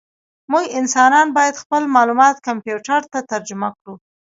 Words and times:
موږ 0.51 0.65
انسانان 0.79 1.27
باید 1.37 1.61
خپل 1.63 1.83
معلومات 1.95 2.35
کمپیوټر 2.47 3.01
ته 3.11 3.19
ترجمه 3.31 3.69
کړو. 3.77 3.93